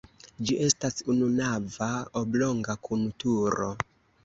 Ĝi 0.47 0.55
estas 0.67 0.97
ununava 1.15 1.91
oblonga 2.23 2.79
kun 2.89 3.07
turo. 3.27 3.71